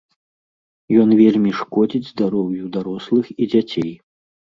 [1.01, 3.93] Ён вельмі шкодзіць здароўю дарослых і дзяцей.